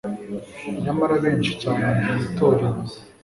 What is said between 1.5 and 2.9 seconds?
cyane mu itorero